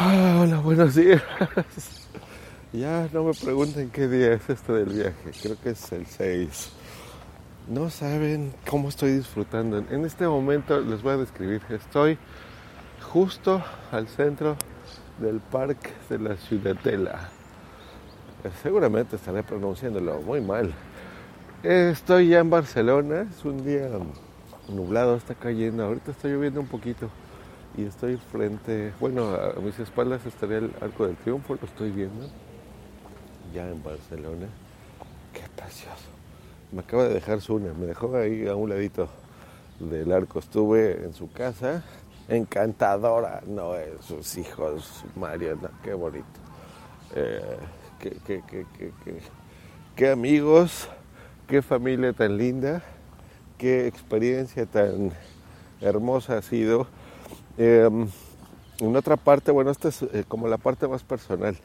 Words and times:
Ah, 0.00 0.38
hola, 0.40 0.60
buenos 0.60 0.94
días. 0.94 1.20
Ya 2.72 3.08
no 3.12 3.24
me 3.24 3.32
pregunten 3.32 3.90
qué 3.90 4.06
día 4.06 4.34
es 4.34 4.48
este 4.48 4.72
del 4.74 4.90
viaje, 4.90 5.32
creo 5.42 5.56
que 5.60 5.70
es 5.70 5.90
el 5.90 6.06
6. 6.06 6.70
No 7.66 7.90
saben 7.90 8.52
cómo 8.68 8.90
estoy 8.90 9.12
disfrutando. 9.12 9.78
En 9.78 10.04
este 10.04 10.28
momento 10.28 10.78
les 10.80 11.02
voy 11.02 11.14
a 11.14 11.16
describir. 11.16 11.62
Estoy 11.70 12.16
justo 13.10 13.64
al 13.90 14.06
centro 14.06 14.56
del 15.18 15.40
parque 15.40 15.90
de 16.10 16.18
la 16.18 16.36
Ciudadela. 16.36 17.30
Seguramente 18.62 19.16
estaré 19.16 19.42
pronunciándolo 19.42 20.20
muy 20.20 20.40
mal. 20.40 20.72
Estoy 21.64 22.28
ya 22.28 22.38
en 22.38 22.50
Barcelona, 22.50 23.26
es 23.28 23.44
un 23.44 23.64
día 23.64 23.88
nublado, 24.68 25.16
está 25.16 25.34
cayendo, 25.34 25.84
ahorita 25.84 26.12
está 26.12 26.28
lloviendo 26.28 26.60
un 26.60 26.68
poquito 26.68 27.08
y 27.76 27.84
estoy 27.84 28.16
frente, 28.16 28.92
bueno, 28.98 29.34
a 29.34 29.60
mis 29.60 29.78
espaldas 29.78 30.24
estaría 30.26 30.58
el 30.58 30.72
Arco 30.80 31.06
del 31.06 31.16
Triunfo, 31.16 31.54
lo 31.54 31.66
estoy 31.66 31.90
viendo 31.90 32.26
ya 33.52 33.68
en 33.68 33.82
Barcelona. 33.82 34.46
Qué 35.32 35.42
precioso. 35.56 36.08
Me 36.72 36.80
acaba 36.80 37.04
de 37.04 37.14
dejar 37.14 37.40
Zuna, 37.40 37.72
me 37.72 37.86
dejó 37.86 38.14
ahí 38.16 38.46
a 38.46 38.54
un 38.54 38.68
ladito 38.68 39.08
del 39.80 40.12
arco. 40.12 40.38
Estuve 40.38 41.04
en 41.04 41.14
su 41.14 41.30
casa, 41.32 41.82
encantadora, 42.28 43.42
no, 43.46 43.72
sus 44.00 44.36
hijos, 44.36 45.04
Mario, 45.16 45.58
qué 45.82 45.94
bonito. 45.94 46.26
Eh, 47.14 47.56
qué, 47.98 48.16
qué, 48.26 48.42
qué, 48.46 48.92
qué, 49.96 50.10
amigos, 50.10 50.88
qué 51.46 51.62
familia 51.62 52.12
tan 52.12 52.36
linda, 52.36 52.82
qué 53.56 53.86
experiencia 53.86 54.66
tan 54.66 55.12
hermosa 55.80 56.38
ha 56.38 56.42
sido. 56.42 56.86
Em, 57.58 58.08
en 58.78 58.96
otra 58.96 59.16
parte, 59.16 59.50
bueno, 59.50 59.70
esta 59.70 59.88
es 59.88 60.02
eh, 60.02 60.24
como 60.26 60.48
la 60.48 60.56
parte 60.56 60.88
más 60.88 61.02
personal 61.02 61.56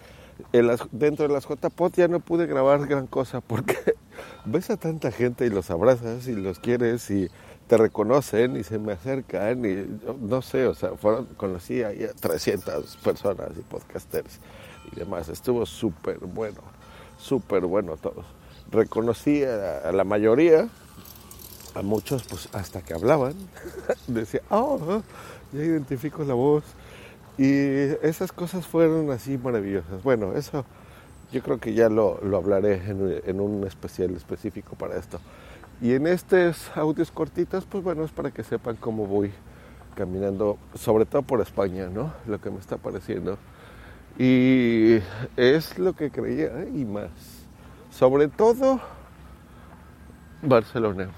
dentro 0.91 1.27
de 1.27 1.33
las 1.33 1.45
JPOT 1.47 1.95
ya 1.95 2.07
no 2.07 2.19
pude 2.19 2.45
grabar 2.45 2.85
gran 2.87 3.07
cosa 3.07 3.41
porque 3.41 3.77
ves 4.45 4.69
a 4.69 4.77
tanta 4.77 5.11
gente 5.11 5.45
y 5.45 5.49
los 5.49 5.69
abrazas 5.69 6.27
y 6.27 6.35
los 6.35 6.59
quieres 6.59 7.09
y 7.11 7.29
te 7.67 7.77
reconocen 7.77 8.57
y 8.57 8.63
se 8.63 8.77
me 8.77 8.93
acercan 8.93 9.65
y 9.65 9.85
no 10.19 10.41
sé, 10.41 10.67
o 10.67 10.75
sea, 10.75 10.95
fueron, 10.95 11.25
conocí 11.37 11.81
a 11.81 11.91
300 12.19 12.97
personas 12.97 13.49
y 13.57 13.61
podcasters 13.61 14.39
y 14.91 14.99
demás. 14.99 15.29
Estuvo 15.29 15.65
súper 15.65 16.19
bueno, 16.19 16.61
súper 17.17 17.65
bueno 17.65 17.95
todo. 17.97 18.23
Reconocí 18.69 19.43
a, 19.43 19.91
la 19.91 20.03
mayoría, 20.03 20.67
a 21.73 21.81
muchos 21.81 22.23
pues 22.23 22.49
hasta 22.53 22.81
que 22.81 22.93
hablaban, 22.93 23.33
decía, 24.07 24.41
oh, 24.49 25.01
ya 25.53 25.63
identifico 25.63 26.23
la 26.23 26.33
voz 26.33 26.63
y 27.37 27.51
esas 28.01 28.31
cosas 28.31 28.67
fueron 28.67 29.09
así 29.11 29.37
maravillosas. 29.37 30.03
Bueno, 30.03 30.33
eso 30.33 30.65
yo 31.31 31.41
creo 31.41 31.59
que 31.59 31.73
ya 31.73 31.89
lo, 31.89 32.19
hablaré 32.35 32.81
en, 32.85 33.39
un 33.39 33.65
especial 33.65 34.11
específico 34.15 34.75
para 34.75 34.97
esto. 34.97 35.19
Y 35.81 35.93
en 35.93 36.07
estos 36.07 36.71
audios 36.75 37.11
cortitos, 37.11 37.65
pues 37.65 37.83
bueno, 37.83 38.03
es 38.03 38.11
para 38.11 38.31
que 38.31 38.43
sepan 38.43 38.75
cómo 38.75 39.07
voy 39.07 39.31
caminando, 39.95 40.57
sobre 40.75 41.05
todo 41.05 41.23
por 41.23 41.41
España, 41.41 41.87
¿no? 41.87 42.13
Lo 42.27 42.39
que 42.39 42.51
me 42.51 42.59
está 42.59 42.77
pareciendo. 42.77 43.37
Y 44.17 44.99
es 45.35 45.79
lo 45.79 45.93
que 45.93 46.11
creía 46.11 46.65
y 46.65 46.85
más. 46.85 47.09
Sobre 47.89 48.27
todo 48.27 48.79
Barcelona. 50.43 51.09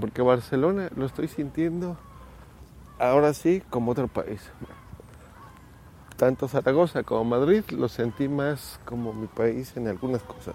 Porque 0.00 0.20
Barcelona 0.20 0.90
lo 0.96 1.06
estoy 1.06 1.28
sintiendo 1.28 1.96
ahora 3.02 3.34
sí 3.34 3.62
como 3.70 3.92
otro 3.92 4.08
país 4.08 4.40
tanto 6.22 6.46
Zaragoza 6.46 7.02
como 7.02 7.24
Madrid 7.24 7.64
lo 7.70 7.88
sentí 7.88 8.28
más 8.28 8.78
como 8.84 9.12
mi 9.12 9.26
país 9.26 9.76
en 9.76 9.88
algunas 9.88 10.22
cosas. 10.22 10.54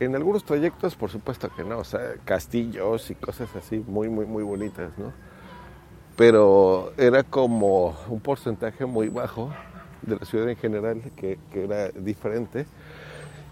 En 0.00 0.16
algunos 0.16 0.44
trayectos, 0.44 0.96
por 0.96 1.10
supuesto 1.10 1.50
que 1.54 1.62
no, 1.62 1.76
o 1.76 1.84
sea, 1.84 2.14
castillos 2.24 3.10
y 3.10 3.14
cosas 3.14 3.54
así 3.54 3.84
muy, 3.86 4.08
muy, 4.08 4.24
muy 4.24 4.42
bonitas, 4.42 4.90
¿no? 4.96 5.12
Pero 6.16 6.94
era 6.96 7.22
como 7.22 7.94
un 8.08 8.20
porcentaje 8.20 8.86
muy 8.86 9.08
bajo 9.10 9.52
de 10.00 10.16
la 10.16 10.24
ciudad 10.24 10.48
en 10.48 10.56
general 10.56 11.02
que, 11.16 11.38
que 11.52 11.64
era 11.64 11.90
diferente. 11.90 12.64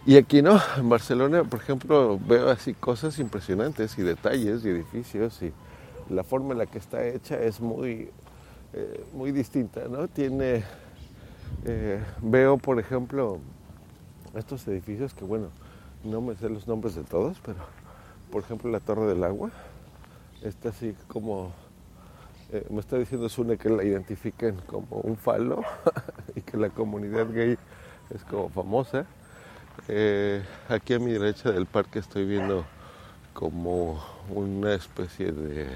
Y 0.06 0.16
aquí 0.16 0.40
no, 0.40 0.58
en 0.78 0.88
Barcelona, 0.88 1.44
por 1.44 1.60
ejemplo, 1.60 2.18
veo 2.26 2.48
así 2.48 2.72
cosas 2.72 3.18
impresionantes 3.18 3.98
y 3.98 4.02
detalles 4.02 4.64
y 4.64 4.70
edificios 4.70 5.42
y 5.42 5.52
la 6.10 6.24
forma 6.24 6.52
en 6.52 6.58
la 6.58 6.66
que 6.66 6.78
está 6.78 7.06
hecha 7.06 7.40
es 7.40 7.60
muy, 7.60 8.10
eh, 8.72 9.04
muy 9.14 9.32
distinta, 9.32 9.88
¿no? 9.88 10.08
Tiene 10.08 10.64
eh, 11.64 12.02
veo, 12.20 12.58
por 12.58 12.78
ejemplo, 12.78 13.38
estos 14.34 14.66
edificios 14.68 15.14
que, 15.14 15.24
bueno, 15.24 15.48
no 16.04 16.20
me 16.20 16.34
sé 16.34 16.48
los 16.48 16.66
nombres 16.66 16.94
de 16.94 17.02
todos, 17.02 17.38
pero, 17.44 17.58
por 18.30 18.42
ejemplo, 18.42 18.70
la 18.70 18.80
Torre 18.80 19.06
del 19.06 19.22
Agua, 19.24 19.50
está 20.42 20.70
así 20.70 20.94
como, 21.08 21.52
eh, 22.52 22.66
me 22.70 22.80
está 22.80 22.96
diciendo 22.96 23.28
Sune 23.28 23.56
que 23.56 23.68
la 23.68 23.84
identifiquen 23.84 24.56
como 24.66 25.00
un 25.02 25.16
falo 25.16 25.62
y 26.34 26.40
que 26.40 26.56
la 26.56 26.70
comunidad 26.70 27.30
gay 27.32 27.56
es 28.10 28.24
como 28.24 28.48
famosa. 28.48 29.06
Aquí 30.68 30.94
a 30.94 30.98
mi 30.98 31.12
derecha 31.12 31.50
del 31.50 31.66
parque 31.66 31.98
estoy 31.98 32.24
viendo 32.24 32.64
como 33.32 34.00
una 34.28 34.74
especie 34.74 35.32
de, 35.32 35.66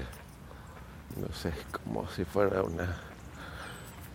no 1.19 1.33
sé, 1.33 1.51
como 1.71 2.07
si 2.09 2.25
fuera 2.25 2.61
una 2.63 2.95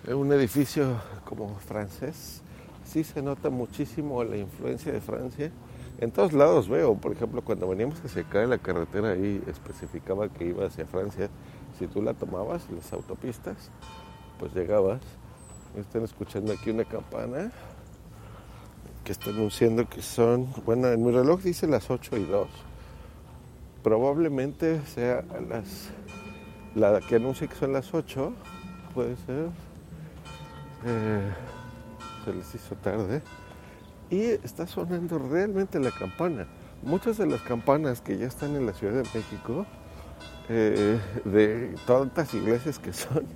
un 0.09 0.33
edificio 0.33 1.01
como 1.25 1.55
francés. 1.59 2.43
Sí 2.85 3.05
se 3.05 3.23
nota 3.23 3.51
muchísimo 3.51 4.25
la 4.25 4.37
influencia 4.37 4.93
de 4.93 5.01
Francia. 5.01 5.53
En 5.99 6.11
todos 6.11 6.33
lados 6.33 6.69
veo, 6.69 6.95
por 6.97 7.13
ejemplo, 7.13 7.43
cuando 7.43 7.69
veníamos 7.69 8.03
a 8.05 8.09
se 8.09 8.25
cae 8.25 8.47
la 8.47 8.59
carretera 8.59 9.11
ahí 9.11 9.43
especificaba 9.47 10.29
que 10.29 10.47
iba 10.47 10.67
hacia 10.67 10.87
Francia. 10.87 11.29
Si 11.79 11.87
tú 11.87 12.03
la 12.03 12.15
tomabas, 12.15 12.67
las 12.71 12.93
autopistas, 12.93 13.71
pues 14.39 14.53
llegabas. 14.55 15.01
Están 15.77 16.03
escuchando 16.03 16.53
aquí 16.53 16.71
una 16.71 16.85
campana 16.85 17.53
que 19.05 19.13
está 19.13 19.31
anunciando 19.31 19.89
que 19.89 20.03
son, 20.03 20.49
bueno, 20.65 20.89
en 20.89 21.05
mi 21.05 21.13
reloj 21.13 21.43
dice 21.43 21.67
las 21.67 21.91
8 21.91 22.17
y 22.17 22.25
2. 22.25 22.49
Probablemente 23.83 24.81
sea 24.87 25.25
las, 25.49 25.91
la 26.75 27.01
que 27.01 27.17
anuncia 27.17 27.47
que 27.47 27.55
son 27.55 27.73
las 27.73 27.93
8, 27.93 28.33
puede 28.95 29.17
ser 29.17 29.49
eh, 30.85 31.33
se 32.25 32.33
les 32.33 32.55
hizo 32.55 32.75
tarde. 32.77 33.23
Y 34.11 34.23
está 34.23 34.67
sonando 34.67 35.19
realmente 35.19 35.79
la 35.79 35.91
campana. 35.91 36.47
Muchas 36.83 37.19
de 37.19 37.27
las 37.27 37.41
campanas 37.43 38.01
que 38.01 38.19
ya 38.19 38.27
están 38.27 38.57
en 38.57 38.67
la 38.67 38.73
Ciudad 38.73 38.95
de 38.95 39.09
México, 39.15 39.67
eh, 40.49 40.99
de 41.25 41.75
tantas 41.87 42.35
iglesias 42.35 42.79
que 42.79 42.93
son, 42.93 43.27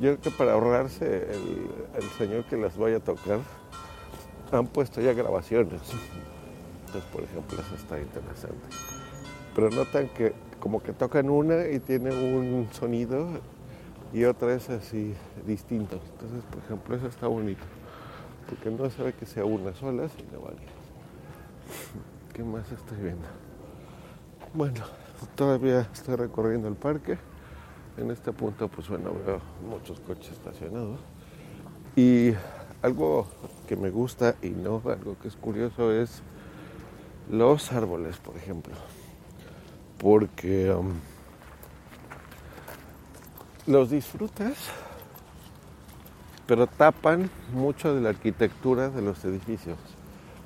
yo 0.00 0.16
creo 0.16 0.20
que 0.20 0.30
para 0.30 0.54
ahorrarse 0.54 1.28
el, 1.94 2.10
señor 2.18 2.44
que 2.44 2.56
las 2.56 2.76
vaya 2.76 2.96
a 2.96 3.00
tocar, 3.00 3.38
han 4.50 4.66
puesto 4.66 5.00
ya 5.00 5.12
grabaciones. 5.12 5.80
Entonces, 6.86 7.10
por 7.12 7.22
ejemplo, 7.22 7.58
eso 7.60 7.74
está 7.76 8.00
interesante. 8.00 8.91
Pero 9.54 9.70
notan 9.70 10.08
que 10.08 10.32
como 10.60 10.82
que 10.82 10.92
tocan 10.92 11.28
una 11.28 11.68
y 11.68 11.80
tiene 11.80 12.10
un 12.10 12.68
sonido 12.72 13.28
y 14.12 14.24
otra 14.24 14.54
es 14.54 14.70
así 14.70 15.14
distinto. 15.46 15.98
Entonces, 16.12 16.44
por 16.44 16.62
ejemplo, 16.62 16.96
eso 16.96 17.06
está 17.06 17.26
bonito, 17.26 17.64
porque 18.48 18.70
no 18.70 18.88
se 18.90 19.02
ve 19.02 19.12
que 19.12 19.26
sea 19.26 19.44
una 19.44 19.74
sola, 19.74 20.08
sino 20.08 20.40
varias. 20.40 20.70
¿Qué 22.32 22.44
más 22.44 22.70
estoy 22.70 22.98
viendo? 22.98 23.26
Bueno, 24.54 24.80
todavía 25.34 25.88
estoy 25.92 26.16
recorriendo 26.16 26.68
el 26.68 26.74
parque. 26.74 27.18
En 27.96 28.10
este 28.10 28.32
punto, 28.32 28.68
pues 28.68 28.88
bueno, 28.88 29.12
veo 29.26 29.40
muchos 29.68 30.00
coches 30.00 30.32
estacionados. 30.32 31.00
Y 31.96 32.32
algo 32.82 33.26
que 33.66 33.76
me 33.76 33.90
gusta 33.90 34.36
y 34.42 34.50
no 34.50 34.80
algo 34.86 35.16
que 35.20 35.28
es 35.28 35.36
curioso 35.36 35.92
es 35.92 36.22
los 37.30 37.72
árboles, 37.72 38.16
por 38.18 38.36
ejemplo. 38.36 38.74
Porque 40.02 40.70
um, 40.72 40.92
los 43.66 43.90
disfrutas, 43.90 44.54
pero 46.46 46.66
tapan 46.66 47.30
mucho 47.54 47.94
de 47.94 48.00
la 48.00 48.08
arquitectura 48.08 48.88
de 48.90 49.00
los 49.00 49.24
edificios. 49.24 49.78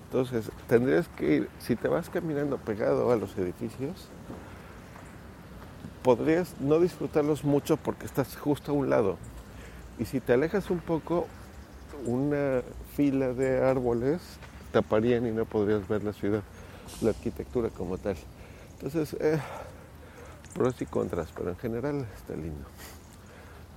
Entonces, 0.05 0.51
tendrías 0.69 1.09
que 1.09 1.35
ir, 1.35 1.49
si 1.59 1.75
te 1.75 1.89
vas 1.89 2.11
caminando 2.11 2.59
pegado 2.59 3.11
a 3.11 3.17
los 3.17 3.37
edificios, 3.39 4.09
podrías 6.03 6.55
no 6.61 6.79
disfrutarlos 6.79 7.43
mucho 7.43 7.79
porque 7.79 8.07
estás 8.07 8.37
justo 8.37 8.73
a 8.73 8.75
un 8.75 8.91
lado. 8.91 9.17
Y 9.99 10.05
si 10.05 10.21
te 10.21 10.35
alejas 10.35 10.71
un 10.71 10.79
poco, 10.79 11.27
una 12.05 12.61
fila 12.95 13.33
de 13.33 13.65
árboles 13.65 14.21
taparían 14.71 15.27
y 15.27 15.33
no 15.33 15.47
podrías 15.47 15.89
ver 15.89 16.05
la 16.05 16.13
ciudad, 16.13 16.43
la 17.01 17.11
arquitectura 17.11 17.71
como 17.71 17.97
tal. 17.97 18.17
Entonces, 18.79 19.17
eh, 19.21 19.41
pros 20.55 20.81
y 20.83 20.87
contras, 20.87 21.29
pero 21.35 21.49
en 21.49 21.57
general 21.57 22.07
está 22.15 22.35
lindo. 22.35 22.67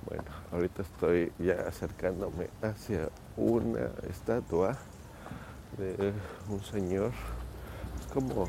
Bueno, 0.06 0.24
ahorita 0.52 0.82
estoy 0.82 1.32
ya 1.38 1.54
acercándome 1.66 2.50
hacia 2.60 3.08
una 3.38 3.90
estatua 4.10 4.76
de 5.78 6.12
un 6.50 6.62
señor. 6.62 7.12
Es 7.98 8.12
como, 8.12 8.44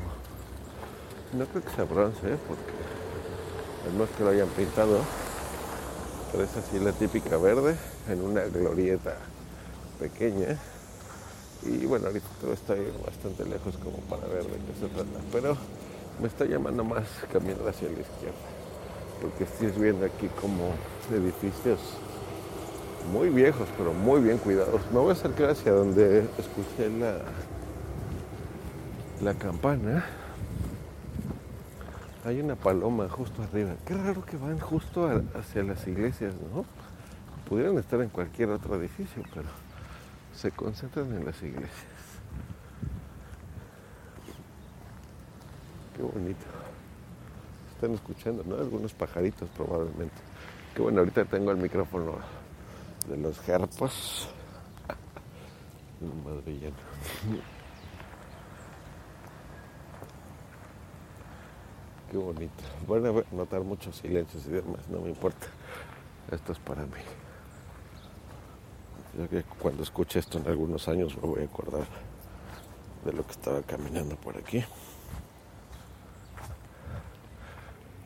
no 1.32 1.46
creo 1.46 1.64
que 1.64 1.70
sea 1.70 1.84
bronce, 1.84 2.34
¿eh? 2.34 2.38
porque 2.46 3.96
no 3.96 4.04
es 4.04 4.10
que 4.10 4.22
lo 4.22 4.30
hayan 4.30 4.48
pintado, 4.48 5.00
pero 6.32 6.44
es 6.44 6.54
así 6.54 6.78
la 6.78 6.92
típica 6.92 7.38
verde 7.38 7.76
en 8.08 8.20
una 8.20 8.42
glorieta 8.42 9.16
pequeña. 9.98 10.58
Y 11.62 11.86
bueno, 11.86 12.08
ahorita 12.08 12.26
está 12.52 12.74
bastante 13.06 13.46
lejos 13.46 13.74
como 13.78 13.96
para 14.10 14.26
ver 14.26 14.44
de 14.44 14.58
qué 14.58 14.74
se 14.78 14.88
trata, 14.88 15.18
pero 15.32 15.56
me 16.20 16.28
está 16.28 16.44
llamando 16.44 16.84
más 16.84 17.04
caminar 17.32 17.68
hacia 17.68 17.88
la 17.88 18.00
izquierda, 18.00 18.36
porque 19.20 19.44
estoy 19.44 19.68
viendo 19.80 20.04
aquí 20.06 20.28
como 20.40 20.72
edificios 21.10 21.80
muy 23.10 23.30
viejos, 23.30 23.68
pero 23.76 23.92
muy 23.92 24.20
bien 24.20 24.38
cuidados. 24.38 24.80
Me 24.92 24.98
voy 24.98 25.10
a 25.10 25.12
acercar 25.12 25.50
hacia 25.50 25.72
donde 25.72 26.20
escuché 26.38 26.90
la, 26.98 27.18
la 29.20 29.34
campana. 29.34 30.04
Hay 32.24 32.40
una 32.40 32.54
paloma 32.54 33.08
justo 33.08 33.42
arriba. 33.42 33.74
Qué 33.84 33.94
raro 33.94 34.24
que 34.24 34.36
van 34.36 34.60
justo 34.60 35.10
hacia 35.34 35.64
las 35.64 35.86
iglesias, 35.88 36.34
¿no? 36.54 36.64
Pudieran 37.48 37.76
estar 37.78 38.00
en 38.00 38.08
cualquier 38.08 38.50
otro 38.50 38.76
edificio, 38.76 39.24
pero 39.34 39.48
se 40.34 40.52
concentran 40.52 41.12
en 41.12 41.24
las 41.24 41.42
iglesias. 41.42 42.01
Qué 46.02 46.08
bonito. 46.08 46.46
Están 47.74 47.94
escuchando, 47.94 48.42
¿no? 48.44 48.56
Algunos 48.56 48.92
pajaritos 48.92 49.48
probablemente. 49.50 50.16
Qué 50.74 50.82
bueno, 50.82 50.98
ahorita 50.98 51.24
tengo 51.26 51.52
el 51.52 51.58
micrófono 51.58 52.16
de 53.08 53.18
los. 53.18 53.38
Un 56.00 56.24
madrillano. 56.24 56.74
Qué 62.10 62.16
bonito. 62.16 62.64
Van 62.88 63.06
a 63.06 63.12
notar 63.30 63.60
muchos 63.60 63.94
silencios 63.94 64.44
y 64.46 64.50
demás, 64.50 64.88
no 64.88 65.02
me 65.02 65.10
importa. 65.10 65.46
Esto 66.32 66.50
es 66.50 66.58
para 66.58 66.82
mí. 66.82 66.98
Ya 69.16 69.28
que 69.28 69.44
cuando 69.44 69.84
escuche 69.84 70.18
esto 70.18 70.38
en 70.38 70.48
algunos 70.48 70.88
años 70.88 71.16
me 71.22 71.28
voy 71.28 71.42
a 71.42 71.44
acordar 71.44 71.86
de 73.04 73.12
lo 73.12 73.24
que 73.24 73.30
estaba 73.30 73.62
caminando 73.62 74.16
por 74.16 74.36
aquí. 74.36 74.64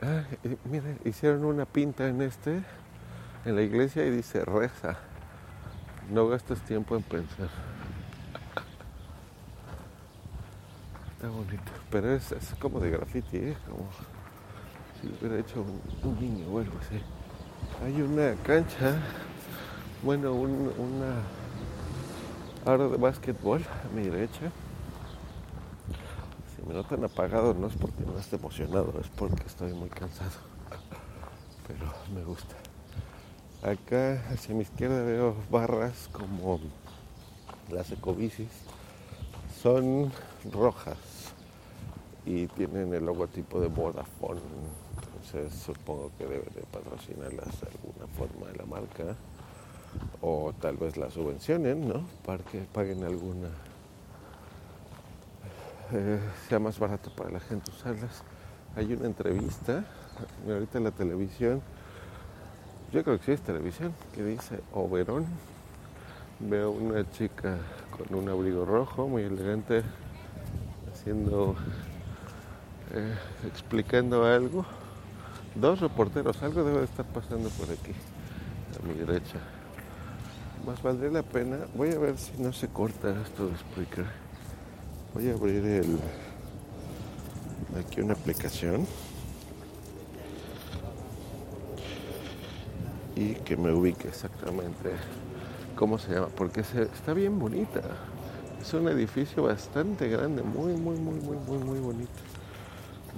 Ah, 0.03 0.25
miren, 0.71 0.99
hicieron 1.05 1.45
una 1.45 1.65
pinta 1.65 2.07
en 2.07 2.21
este, 2.21 2.63
en 3.47 3.57
la 3.57 3.63
iglesia 3.63 4.05
y 4.05 4.11
dice 4.11 4.45
reza. 4.45 4.99
No 6.11 6.29
gastes 6.29 6.61
tiempo 6.61 6.97
en 6.97 7.03
pensar. 7.03 7.49
Está 11.13 11.29
bonito. 11.29 11.73
Pero 11.91 12.13
es, 12.13 12.35
como 12.59 12.79
de 12.79 12.91
graffiti, 12.91 13.39
¿eh? 13.39 13.57
Como 13.69 13.89
si 15.01 15.09
lo 15.09 15.15
hubiera 15.19 15.39
hecho 15.39 15.65
un, 16.03 16.21
niño 16.21 16.47
o 16.49 16.59
algo 16.59 16.79
así. 16.79 17.01
Hay 17.83 18.03
una 18.03 18.35
cancha, 18.43 18.97
bueno, 20.03 20.33
una 20.33 21.23
área 22.67 22.87
de 22.87 22.97
básquetbol 22.99 23.63
a 23.63 23.97
mi 23.97 24.03
derecha. 24.03 24.53
Me 26.67 26.75
notan 26.75 27.05
apagado 27.05 27.55
no 27.55 27.69
es 27.69 27.75
porque 27.75 28.05
no 28.05 28.19
esté 28.19 28.37
emocionado, 28.37 28.93
es 29.01 29.09
porque 29.09 29.45
estoy 29.47 29.73
muy 29.73 29.89
cansado. 29.89 30.33
Pero 31.67 31.93
me 32.13 32.25
gusta. 32.25 32.57
Acá 33.63 34.23
hacia 34.31 34.55
mi 34.55 34.63
izquierda 34.63 35.03
veo 35.03 35.37
barras 35.51 36.09
como 36.13 36.61
las 37.71 37.91
ecobicis. 37.93 38.49
Son 39.63 40.13
rojas 40.53 40.97
y 42.25 42.49
tienen 42.49 42.93
el 42.93 43.07
logotipo 43.07 43.61
de 43.61 43.69
Vodafone. 43.69 44.41
Entonces 44.97 45.59
supongo 45.61 46.11
que 46.19 46.25
debe 46.25 46.47
de 46.55 46.63
patrocinarlas 46.73 47.61
de 47.61 47.69
alguna 47.69 48.07
forma 48.17 48.49
de 48.49 48.59
la 48.59 48.67
marca 48.67 49.17
o 50.21 50.53
tal 50.61 50.77
vez 50.77 50.97
las 50.97 51.15
subvencionen, 51.15 51.89
¿no? 51.89 52.05
Para 52.25 52.43
que 52.45 52.61
paguen 52.61 53.05
alguna, 53.05 53.49
eh, 55.93 56.21
sea 56.49 56.59
más 56.59 56.79
barato 56.79 57.11
para 57.11 57.31
la 57.31 57.41
gente 57.41 57.71
usarlas. 57.71 58.23
Hay 58.75 58.93
una 58.93 59.07
entrevista, 59.07 59.85
ahorita 60.47 60.79
en 60.79 60.85
la 60.85 60.91
televisión, 60.91 61.63
yo 62.93 63.03
creo 63.03 63.19
que 63.19 63.25
sí 63.25 63.33
es 63.33 63.41
televisión, 63.41 63.93
que 64.15 64.25
dice 64.25 64.61
Oberón. 64.73 65.27
Veo 66.39 66.71
una 66.71 67.11
chica 67.11 67.57
con 67.97 68.19
un 68.19 68.29
abrigo 68.29 68.65
rojo, 68.65 69.09
muy 69.09 69.23
elegante, 69.23 69.83
haciendo 70.93 71.57
eh, 72.93 73.15
explicando 73.47 74.25
algo. 74.25 74.67
Dos 75.55 75.81
reporteros, 75.81 76.43
algo 76.43 76.63
debe 76.65 76.81
de 76.81 76.85
estar 76.85 77.07
pasando 77.07 77.49
por 77.51 77.71
aquí, 77.71 77.93
a 78.79 78.87
mi 78.87 78.95
derecha. 78.95 79.39
Más 80.67 80.83
valdría 80.83 81.11
la 81.11 81.23
pena. 81.23 81.59
Voy 81.75 81.93
a 81.93 81.99
ver 81.99 82.19
si 82.19 82.41
no 82.43 82.53
se 82.53 82.69
corta 82.69 83.15
esto 83.23 83.47
de 83.47 83.53
explicar. 83.53 84.26
Voy 85.17 85.31
a 85.31 85.33
abrir 85.33 85.65
el 85.65 85.99
aquí 87.81 88.03
una 88.03 88.13
aplicación. 88.13 88.87
Y 93.15 93.33
que 93.37 93.57
me 93.57 93.73
ubique 93.73 94.09
exactamente 94.09 94.91
cómo 95.75 95.97
se 95.97 96.13
llama, 96.13 96.29
porque 96.37 96.63
se, 96.63 96.83
está 96.83 97.15
bien 97.15 97.39
bonita. 97.39 97.81
Es 98.61 98.75
un 98.75 98.89
edificio 98.89 99.45
bastante 99.45 100.07
grande, 100.11 100.43
muy, 100.43 100.75
muy, 100.75 100.99
muy, 100.99 101.15
muy, 101.15 101.39
muy, 101.39 101.59
muy 101.65 101.79
bonito. 101.79 102.11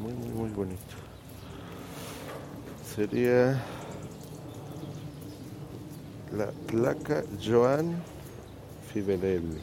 Muy 0.00 0.12
muy 0.12 0.28
muy 0.28 0.50
bonito. 0.50 0.95
Sería 2.95 3.61
la 6.31 6.47
placa 6.69 7.25
Joan 7.45 8.00
Fidelelli 8.93 9.59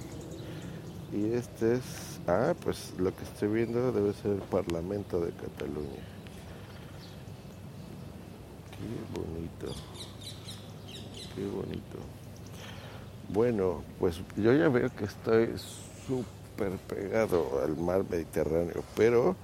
y 1.14 1.32
este 1.32 1.76
es 1.76 2.15
ah 2.28 2.54
pues 2.64 2.94
lo 2.98 3.16
que 3.16 3.24
estoy 3.24 3.50
viendo 3.50 3.92
debe 3.92 4.14
ser 4.14 4.32
el 4.32 4.42
Parlamento 4.42 5.20
de 5.20 5.32
Cataluña 5.32 6.04
qué 8.72 9.20
bonito 9.20 9.80
qué 11.36 11.46
bonito 11.46 11.98
bueno 13.30 13.84
pues 14.00 14.22
yo 14.38 14.54
ya 14.54 14.70
veo 14.70 14.90
que 14.96 15.06
estoy 15.06 15.50
súper 16.08 16.78
pegado 16.88 17.62
al 17.64 17.76
mar 17.78 18.04
Mediterráneo 18.10 18.84
pero 18.96 19.36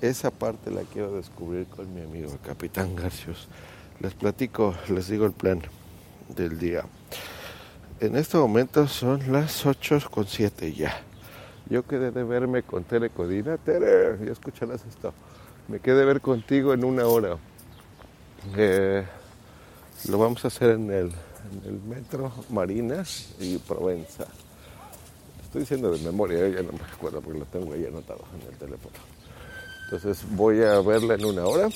esa 0.00 0.30
parte 0.30 0.70
la 0.70 0.82
quiero 0.82 1.16
descubrir 1.16 1.66
con 1.66 1.94
mi 1.94 2.02
amigo 2.02 2.30
el 2.30 2.40
Capitán 2.40 2.94
Garcios. 2.94 3.48
Les 4.00 4.12
platico, 4.12 4.74
les 4.88 5.08
digo 5.08 5.24
el 5.24 5.32
plan 5.32 5.62
del 6.28 6.58
día. 6.58 6.84
En 8.00 8.16
este 8.16 8.36
momento 8.36 8.86
son 8.86 9.32
las 9.32 9.64
8 9.64 10.00
con 10.10 10.26
7 10.26 10.74
ya. 10.74 11.00
Yo 11.70 11.82
quedé 11.86 12.10
de 12.10 12.24
verme 12.24 12.62
con 12.62 12.84
Tere 12.84 13.10
Codina. 13.10 13.56
Tere, 13.56 14.18
ya 14.24 14.32
escucharás 14.32 14.84
esto. 14.84 15.14
Me 15.68 15.80
quedé 15.80 15.96
de 15.96 16.04
ver 16.04 16.20
contigo 16.20 16.74
en 16.74 16.84
una 16.84 17.06
hora. 17.06 17.38
Eh, 18.56 19.02
lo 20.08 20.18
vamos 20.18 20.44
a 20.44 20.48
hacer 20.48 20.70
en 20.70 20.90
el, 20.90 21.12
metro 21.88 22.32
Marinas 22.50 23.34
y 23.40 23.56
Provenza. 23.58 24.26
Estoy 25.42 25.60
diciendo 25.60 25.90
de 25.90 26.02
memoria, 26.04 26.48
ya 26.48 26.62
no 26.62 26.72
me 26.72 26.80
acuerdo 26.92 27.22
porque 27.22 27.38
lo 27.38 27.46
tengo 27.46 27.72
ahí 27.72 27.86
anotado 27.86 28.24
en 28.38 28.46
el 28.46 28.58
teléfono. 28.58 28.94
Entonces 29.84 30.24
voy 30.30 30.62
a 30.62 30.80
verla 30.80 31.14
en 31.14 31.24
una 31.24 31.46
hora. 31.46 31.68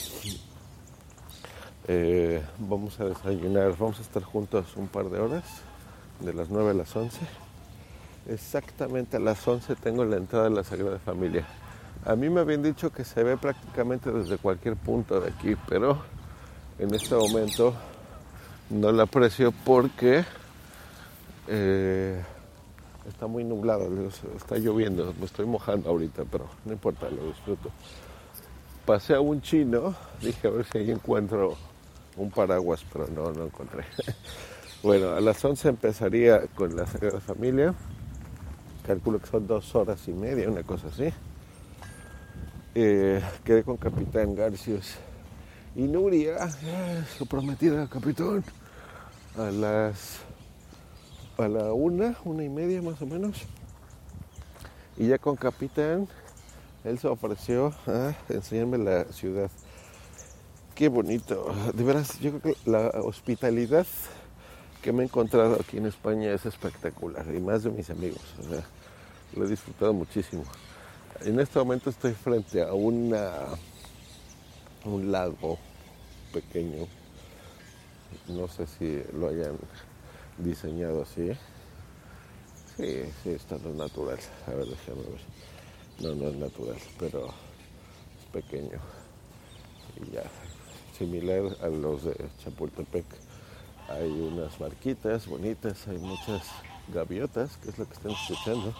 Eh, 1.86 2.42
vamos 2.58 3.00
a 3.00 3.06
desayunar, 3.06 3.74
vamos 3.78 3.98
a 3.98 4.02
estar 4.02 4.22
juntos 4.22 4.76
un 4.76 4.88
par 4.88 5.08
de 5.08 5.18
horas, 5.18 5.44
de 6.20 6.34
las 6.34 6.50
9 6.50 6.72
a 6.72 6.74
las 6.74 6.94
11. 6.94 7.18
Exactamente 8.28 9.16
a 9.16 9.20
las 9.20 9.46
11 9.48 9.74
tengo 9.76 10.04
la 10.04 10.16
entrada 10.16 10.50
de 10.50 10.54
la 10.54 10.62
Sagrada 10.62 10.98
Familia. 10.98 11.46
A 12.04 12.14
mí 12.14 12.28
me 12.28 12.40
habían 12.40 12.62
dicho 12.62 12.90
que 12.90 13.02
se 13.02 13.22
ve 13.22 13.38
prácticamente 13.38 14.12
desde 14.12 14.36
cualquier 14.36 14.76
punto 14.76 15.18
de 15.18 15.30
aquí, 15.30 15.56
pero 15.66 16.02
en 16.78 16.94
este 16.94 17.14
momento 17.14 17.74
no 18.68 18.92
la 18.92 19.04
aprecio 19.04 19.50
porque 19.64 20.26
eh, 21.46 22.22
está 23.08 23.26
muy 23.26 23.44
nublado, 23.44 23.88
está 24.36 24.58
lloviendo, 24.58 25.14
me 25.18 25.24
estoy 25.24 25.46
mojando 25.46 25.88
ahorita, 25.88 26.24
pero 26.30 26.48
no 26.66 26.72
importa, 26.74 27.08
lo 27.08 27.28
disfruto. 27.28 27.70
Pasé 28.84 29.14
a 29.14 29.20
un 29.20 29.40
chino, 29.40 29.94
dije 30.20 30.48
a 30.48 30.50
ver 30.50 30.66
si 30.66 30.78
ahí 30.78 30.90
encuentro 30.90 31.56
un 32.16 32.30
paraguas, 32.30 32.84
pero 32.92 33.06
no, 33.08 33.32
no 33.32 33.46
encontré. 33.46 33.84
bueno, 34.82 35.12
a 35.12 35.20
las 35.20 35.42
11 35.42 35.68
empezaría 35.70 36.46
con 36.54 36.76
la 36.76 36.86
Sagrada 36.86 37.20
Familia, 37.20 37.74
calculo 38.88 39.18
que 39.18 39.26
son 39.26 39.46
dos 39.46 39.74
horas 39.74 40.08
y 40.08 40.12
media, 40.12 40.48
una 40.48 40.62
cosa 40.62 40.88
así. 40.88 41.12
Eh, 42.74 43.22
quedé 43.44 43.62
con 43.62 43.76
Capitán 43.76 44.34
Garcius 44.34 44.94
y 45.76 45.82
Nuria, 45.82 46.38
su 47.18 47.26
prometida 47.26 47.86
capitán, 47.86 48.42
a 49.36 49.50
las 49.50 50.20
a 51.36 51.48
la 51.48 51.74
una, 51.74 52.16
una 52.24 52.42
y 52.42 52.48
media 52.48 52.80
más 52.80 53.02
o 53.02 53.06
menos. 53.06 53.42
Y 54.96 55.08
ya 55.08 55.18
con 55.18 55.36
Capitán, 55.36 56.08
él 56.82 56.98
se 56.98 57.08
ofreció 57.08 57.74
a 57.86 58.14
enseñarme 58.30 58.78
la 58.78 59.04
ciudad. 59.12 59.50
Qué 60.74 60.88
bonito. 60.88 61.54
De 61.74 61.84
veras, 61.84 62.18
yo 62.20 62.38
creo 62.38 62.54
que 62.54 62.70
la 62.70 62.88
hospitalidad 63.02 63.86
que 64.82 64.92
me 64.92 65.02
he 65.02 65.06
encontrado 65.06 65.56
aquí 65.56 65.76
en 65.76 65.86
España 65.86 66.32
es 66.32 66.46
espectacular. 66.46 67.26
Y 67.34 67.38
más 67.38 67.64
de 67.64 67.70
mis 67.70 67.90
amigos. 67.90 68.22
Lo 69.34 69.44
he 69.44 69.48
disfrutado 69.48 69.92
muchísimo. 69.92 70.44
En 71.20 71.40
este 71.40 71.58
momento 71.58 71.90
estoy 71.90 72.12
frente 72.12 72.62
a 72.62 72.72
una, 72.72 73.32
un 74.84 75.10
lago 75.10 75.58
pequeño. 76.32 76.86
No 78.28 78.48
sé 78.48 78.66
si 78.66 79.02
lo 79.12 79.28
hayan 79.28 79.58
diseñado 80.38 81.02
así. 81.02 81.32
Sí, 82.76 83.02
sí, 83.22 83.30
está 83.30 83.58
no 83.58 83.74
natural. 83.74 84.18
A 84.46 84.50
ver, 84.50 84.66
déjame 84.66 85.02
ver. 85.02 85.20
No, 86.00 86.14
no 86.14 86.28
es 86.28 86.36
natural, 86.36 86.76
pero 86.98 87.26
es 87.26 88.26
pequeño. 88.32 88.78
Y 90.00 90.12
ya, 90.12 90.22
similar 90.96 91.56
a 91.60 91.66
los 91.68 92.04
de 92.04 92.14
Chapultepec. 92.44 93.04
Hay 93.88 94.10
unas 94.10 94.60
marquitas 94.60 95.26
bonitas, 95.26 95.88
hay 95.88 95.98
muchas 95.98 96.46
gaviotas, 96.94 97.56
que 97.56 97.70
es 97.70 97.78
lo 97.78 97.86
que 97.86 97.94
están 97.94 98.12
escuchando. 98.12 98.74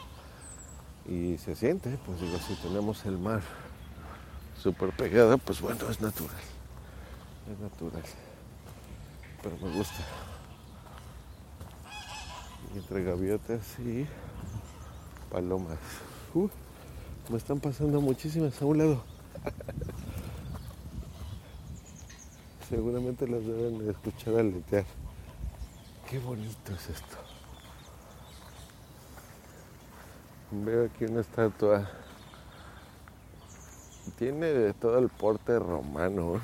Y 1.09 1.39
se 1.39 1.57
siente, 1.57 1.99
pues 2.05 2.21
digo, 2.21 2.39
si 2.39 2.55
tenemos 2.57 3.07
el 3.07 3.19
mar 3.19 3.41
súper 4.61 4.91
pegado, 4.91 5.39
pues 5.39 5.61
bueno, 5.61 5.89
es 5.89 6.01
natural. 6.01 6.37
Es 7.51 7.59
natural. 7.59 8.03
Pero 9.43 9.57
me 9.57 9.75
gusta 9.75 10.05
entre 12.75 13.05
gaviotas 13.05 13.79
y 13.79 14.07
palomas. 15.31 15.79
Uh, 16.35 16.49
me 17.31 17.39
están 17.39 17.61
pasando 17.61 18.01
muchísimas 18.01 18.61
a 18.61 18.67
un 18.67 18.79
lado. 18.79 19.03
Seguramente 22.69 23.27
las 23.27 23.45
deben 23.47 23.89
escuchar 23.89 24.37
aletear. 24.37 24.85
Qué 26.11 26.19
bonito 26.19 26.73
es 26.75 26.91
esto. 26.91 27.28
Veo 30.51 30.87
aquí 30.87 31.05
una 31.05 31.21
estatua. 31.21 31.91
Tiene 34.17 34.73
todo 34.75 34.99
el 34.99 35.09
porte 35.09 35.59
romano. 35.59 36.41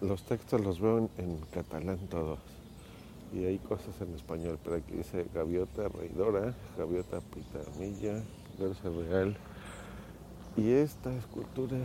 los 0.00 0.22
textos 0.24 0.60
los 0.60 0.80
veo 0.80 1.08
en, 1.18 1.38
catalán 1.52 1.98
todos 2.08 2.38
y 3.32 3.44
hay 3.44 3.58
cosas 3.58 4.00
en 4.00 4.12
español, 4.14 4.58
pero 4.64 4.76
aquí 4.76 4.92
dice 4.92 5.26
gaviota 5.32 5.88
reidora, 5.88 6.52
gaviota 6.76 7.20
pitamilla, 7.20 8.20
garza 8.58 8.88
real. 8.88 9.36
Y 10.56 10.72
esta 10.72 11.14
escultura 11.14 11.78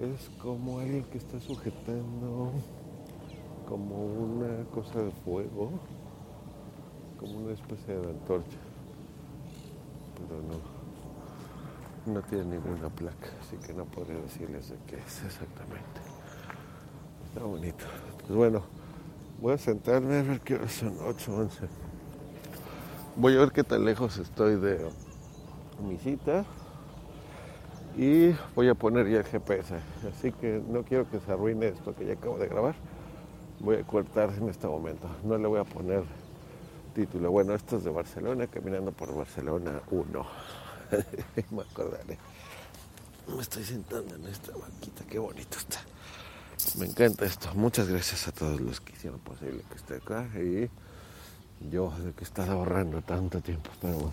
es 0.00 0.30
como 0.40 0.78
alguien 0.78 1.04
que 1.04 1.18
está 1.18 1.38
sujetando 1.38 2.50
como 3.68 4.04
una 4.04 4.64
cosa 4.70 5.00
de 5.00 5.10
fuego, 5.10 5.70
como 7.20 7.40
una 7.40 7.52
especie 7.52 7.94
de 7.94 8.10
antorcha, 8.10 8.58
pero 10.16 10.40
no, 10.42 12.14
no 12.14 12.22
tiene 12.22 12.56
ninguna 12.56 12.88
placa, 12.88 13.28
así 13.40 13.56
que 13.58 13.74
no 13.74 13.84
podría 13.84 14.18
decirles 14.20 14.70
de 14.70 14.76
qué 14.86 14.96
es 14.96 15.22
exactamente. 15.24 16.00
Está 17.26 17.44
bonito. 17.44 17.84
Pues 18.26 18.34
bueno, 18.34 18.62
voy 19.40 19.52
a 19.52 19.58
sentarme 19.58 20.18
a 20.18 20.22
ver 20.22 20.40
qué 20.40 20.54
hora 20.54 20.68
son, 20.68 20.96
8, 21.00 21.36
11. 21.36 21.68
Voy 23.16 23.36
a 23.36 23.40
ver 23.40 23.52
qué 23.52 23.62
tan 23.62 23.84
lejos 23.84 24.16
estoy 24.16 24.56
de 24.56 24.90
mi 25.86 25.98
cita 25.98 26.44
y 27.96 28.34
voy 28.54 28.68
a 28.68 28.74
poner 28.74 29.08
ya 29.08 29.18
el 29.18 29.24
GPS. 29.24 29.76
Así 30.10 30.32
que 30.32 30.62
no 30.68 30.82
quiero 30.82 31.08
que 31.10 31.20
se 31.20 31.32
arruine 31.32 31.68
esto 31.68 31.94
que 31.94 32.06
ya 32.06 32.14
acabo 32.14 32.38
de 32.38 32.48
grabar. 32.48 32.74
Voy 33.60 33.76
a 33.76 33.82
cortar 33.84 34.32
en 34.36 34.48
este 34.48 34.66
momento. 34.66 35.08
No 35.24 35.38
le 35.38 35.46
voy 35.46 35.60
a 35.60 35.64
poner 35.64 36.02
título. 36.94 37.30
Bueno, 37.30 37.54
esto 37.54 37.76
es 37.76 37.84
de 37.84 37.90
Barcelona, 37.90 38.46
caminando 38.46 38.92
por 38.92 39.14
Barcelona 39.14 39.80
1. 39.90 40.26
Me 41.50 41.62
acordaré. 41.62 42.18
Me 43.28 43.40
estoy 43.40 43.64
sentando 43.64 44.14
en 44.16 44.26
esta 44.26 44.52
banquita, 44.56 45.04
qué 45.08 45.18
bonito 45.18 45.56
está. 45.56 45.80
Me 46.78 46.86
encanta 46.86 47.24
esto. 47.24 47.48
Muchas 47.54 47.88
gracias 47.88 48.28
a 48.28 48.32
todos 48.32 48.60
los 48.60 48.80
que 48.80 48.92
hicieron 48.92 49.20
posible 49.20 49.62
que 49.68 49.76
esté 49.76 49.96
acá 49.96 50.28
y 50.36 50.68
yo 51.70 51.92
de 51.98 52.12
que 52.12 52.20
he 52.20 52.24
estado 52.24 52.52
ahorrando 52.52 53.00
tanto 53.02 53.40
tiempo. 53.40 53.70
Pero 53.80 53.94
bueno. 53.94 54.12